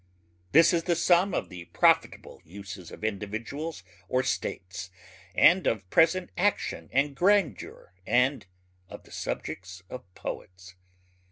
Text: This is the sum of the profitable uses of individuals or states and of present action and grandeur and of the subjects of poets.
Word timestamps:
This 0.51 0.73
is 0.73 0.85
the 0.85 0.95
sum 0.95 1.31
of 1.35 1.49
the 1.49 1.65
profitable 1.65 2.41
uses 2.43 2.89
of 2.89 3.03
individuals 3.03 3.83
or 4.09 4.23
states 4.23 4.89
and 5.35 5.67
of 5.67 5.87
present 5.91 6.31
action 6.39 6.89
and 6.91 7.15
grandeur 7.15 7.93
and 8.07 8.47
of 8.89 9.03
the 9.03 9.11
subjects 9.11 9.83
of 9.91 10.11
poets. 10.15 10.73